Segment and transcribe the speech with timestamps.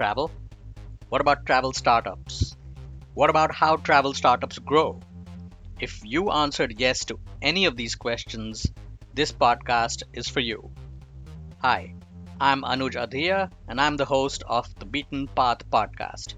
[0.00, 0.32] travel?
[1.10, 2.56] What about travel startups?
[3.14, 4.98] What about how travel startups grow?
[5.78, 8.66] If you answered yes to any of these questions,
[9.14, 10.72] this podcast is for you.
[11.58, 11.94] Hi,
[12.40, 16.34] I'm Anuj Adhiya, and I'm the host of the Beaten Path podcast.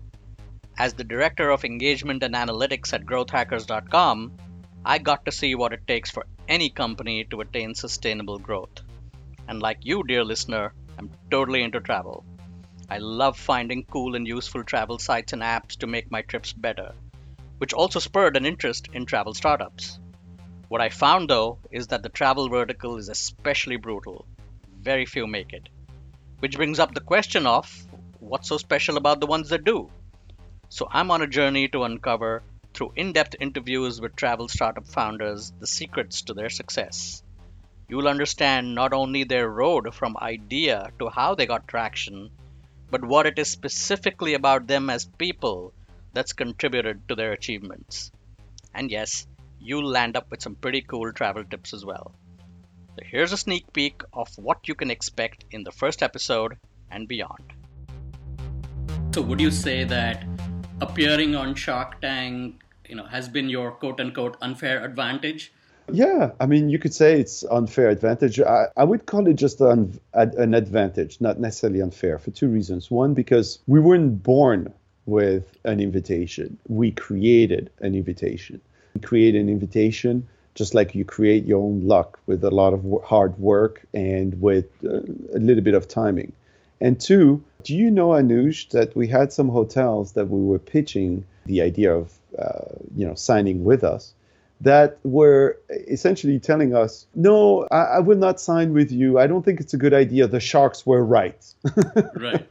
[0.77, 4.33] As the Director of Engagement and Analytics at GrowthHackers.com,
[4.85, 8.83] I got to see what it takes for any company to attain sustainable growth.
[9.49, 12.27] And like you, dear listener, I'm totally into travel.
[12.89, 16.95] I love finding cool and useful travel sites and apps to make my trips better,
[17.59, 19.99] which also spurred an interest in travel startups.
[20.69, 24.27] What I found though is that the travel vertical is especially brutal.
[24.81, 25.69] Very few make it.
[26.41, 27.71] Which brings up the question of
[28.19, 29.91] what's so special about the ones that do?
[30.69, 32.43] So I'm on a journey to uncover,
[32.75, 37.23] through in depth interviews with travel startup founders, the secrets to their success.
[37.89, 42.31] You'll understand not only their road from idea to how they got traction,
[42.93, 45.73] but what it is specifically about them as people
[46.13, 48.13] that's contributed to their achievements.
[48.75, 49.27] And yes,
[49.59, 52.13] you'll land up with some pretty cool travel tips as well.
[52.95, 56.59] So here's a sneak peek of what you can expect in the first episode
[56.91, 57.55] and beyond.
[59.15, 60.27] So, would you say that
[60.83, 65.51] appearing on Shark Tank, you know, has been your quote unquote unfair advantage?
[65.91, 68.41] Yeah, I mean, you could say it's unfair advantage.
[68.41, 72.91] I, I would call it just an, an advantage, not necessarily unfair, for two reasons.
[72.91, 74.73] One, because we weren't born
[75.07, 78.61] with an invitation, we created an invitation.
[78.95, 82.85] We create an invitation just like you create your own luck with a lot of
[83.05, 85.01] hard work and with uh,
[85.35, 86.33] a little bit of timing.
[86.81, 91.25] And two, do you know, Anuj, that we had some hotels that we were pitching
[91.47, 94.13] the idea of, uh, you know, signing with us
[94.63, 99.19] that were essentially telling us, no, I, I, will not sign with you.
[99.19, 100.29] I don't think it's a good idea.
[100.29, 101.45] The Sharks were right.
[102.15, 102.49] right.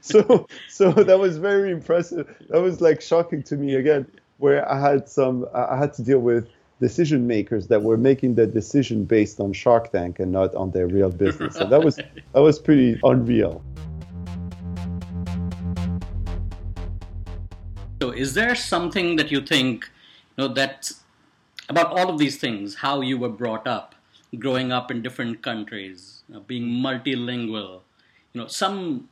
[0.00, 2.32] so, so that was very impressive.
[2.50, 4.06] That was like shocking to me again,
[4.38, 6.48] where I had some, I had to deal with
[6.80, 10.86] decision makers that were making their decision based on Shark Tank and not on their
[10.86, 11.54] real business.
[11.56, 11.64] Right.
[11.64, 13.60] So that was, that was pretty unreal.
[18.00, 19.90] So, is there something that you think,
[20.38, 20.90] you know, that
[21.70, 23.94] about all of these things, how you were brought up,
[24.36, 27.80] growing up in different countries, being multilingual,
[28.32, 29.08] you know, some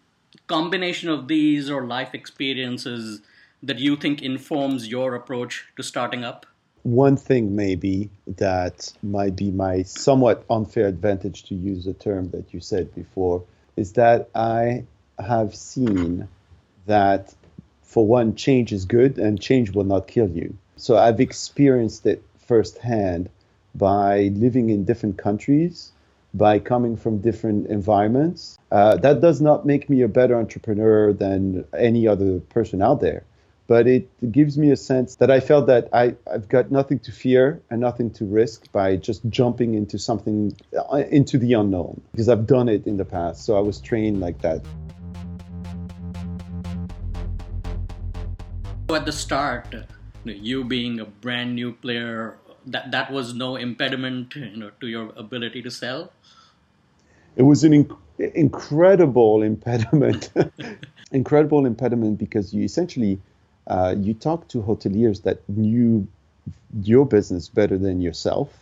[0.49, 3.23] combination of these or life experiences
[3.63, 6.47] that you think informs your approach to starting up?
[6.83, 12.53] One thing, maybe, that might be my somewhat unfair advantage to use the term that
[12.53, 13.45] you said before,
[13.77, 14.85] is that I
[15.25, 16.27] have seen
[16.87, 17.35] that,
[17.83, 20.57] for one, change is good and change will not kill you.
[20.77, 23.29] So I've experienced it firsthand
[23.75, 25.93] by living in different countries,
[26.35, 28.59] by coming from different environments.
[28.73, 33.23] Uh, that does not make me a better entrepreneur than any other person out there.
[33.67, 37.13] But it gives me a sense that I felt that I, I've got nothing to
[37.13, 42.31] fear and nothing to risk by just jumping into something, uh, into the unknown, because
[42.31, 43.45] I've done it in the past.
[43.45, 44.65] So I was trained like that.
[48.91, 49.77] At the start,
[50.25, 55.13] you being a brand new player that that was no impediment you know to your
[55.17, 56.13] ability to sell?
[57.37, 60.31] It was an inc- incredible impediment.
[61.11, 63.19] Incredible impediment because you essentially
[63.67, 66.07] uh, you talk to hoteliers that knew
[66.83, 68.53] your business better than yourself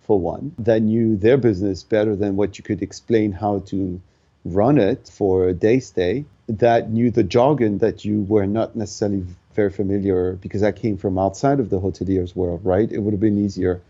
[0.00, 4.00] for one that knew their business better than what you could explain how to
[4.44, 9.24] run it for a day stay that knew the jargon that you were not necessarily
[9.54, 12.90] very familiar because I came from outside of the hoteliers world, right?
[12.90, 13.80] It would have been easier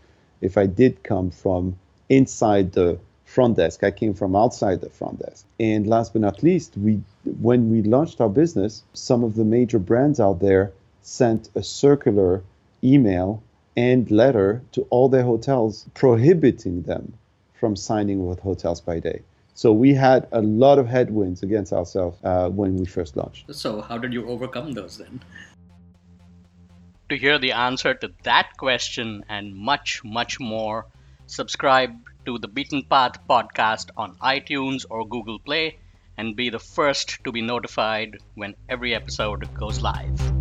[0.41, 1.77] if I did come from
[2.09, 3.83] inside the front desk.
[3.83, 5.45] I came from outside the front desk.
[5.59, 7.01] And last but not least, we
[7.39, 12.43] when we launched our business, some of the major brands out there sent a circular
[12.83, 13.41] email
[13.75, 17.13] and letter to all their hotels prohibiting them
[17.53, 19.21] from signing with Hotels by Day.
[19.55, 23.53] So we had a lot of headwinds against ourselves uh, when we first launched.
[23.53, 25.21] So how did you overcome those then?
[27.09, 30.87] To hear the answer to that question and much, much more,
[31.27, 31.91] subscribe
[32.25, 35.77] to the Beaten Path podcast on iTunes or Google Play
[36.17, 40.32] and be the first to be notified when every episode goes live.